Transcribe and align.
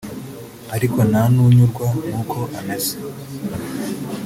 ariko 0.75 0.99
nta 1.09 1.23
n'unyurwa 1.33 1.87
n'uko 2.09 2.37
ameze 2.59 2.95